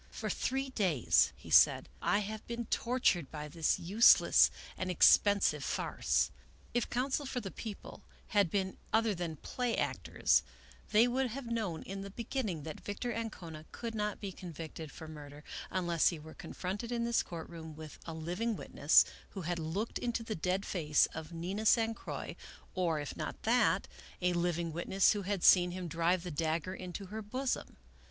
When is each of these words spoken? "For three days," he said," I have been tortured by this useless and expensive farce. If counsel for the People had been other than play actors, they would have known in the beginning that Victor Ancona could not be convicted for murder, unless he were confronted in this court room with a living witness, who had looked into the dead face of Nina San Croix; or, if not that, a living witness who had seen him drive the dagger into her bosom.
"For 0.21 0.31
three 0.31 0.69
days," 0.71 1.31
he 1.35 1.51
said," 1.51 1.87
I 2.01 2.21
have 2.25 2.43
been 2.47 2.65
tortured 2.71 3.29
by 3.29 3.47
this 3.47 3.77
useless 3.77 4.49
and 4.75 4.89
expensive 4.89 5.63
farce. 5.63 6.31
If 6.73 6.89
counsel 6.89 7.27
for 7.27 7.39
the 7.39 7.51
People 7.51 8.01
had 8.29 8.49
been 8.49 8.77
other 8.91 9.13
than 9.13 9.35
play 9.35 9.77
actors, 9.77 10.41
they 10.89 11.07
would 11.07 11.27
have 11.27 11.45
known 11.45 11.83
in 11.83 12.01
the 12.01 12.09
beginning 12.09 12.63
that 12.63 12.79
Victor 12.83 13.13
Ancona 13.13 13.65
could 13.71 13.93
not 13.93 14.19
be 14.19 14.31
convicted 14.31 14.91
for 14.91 15.07
murder, 15.07 15.43
unless 15.69 16.07
he 16.07 16.17
were 16.17 16.33
confronted 16.33 16.91
in 16.91 17.03
this 17.03 17.21
court 17.21 17.47
room 17.47 17.75
with 17.75 17.99
a 18.05 18.13
living 18.15 18.55
witness, 18.55 19.05
who 19.29 19.41
had 19.41 19.59
looked 19.59 19.99
into 19.99 20.23
the 20.23 20.33
dead 20.33 20.65
face 20.65 21.05
of 21.13 21.31
Nina 21.31 21.67
San 21.67 21.93
Croix; 21.93 22.35
or, 22.73 22.99
if 22.99 23.15
not 23.15 23.43
that, 23.43 23.87
a 24.19 24.33
living 24.33 24.73
witness 24.73 25.11
who 25.13 25.21
had 25.21 25.43
seen 25.43 25.69
him 25.69 25.87
drive 25.87 26.23
the 26.23 26.31
dagger 26.31 26.73
into 26.73 27.05
her 27.13 27.21
bosom. 27.21 27.77